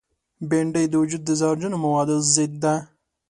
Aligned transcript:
بېنډۍ 0.49 0.85
د 0.89 0.93
وجود 1.01 1.21
د 1.25 1.29
زهرجنو 1.39 1.77
موادو 1.85 2.15
ضد 2.33 2.53
ده 2.63 2.73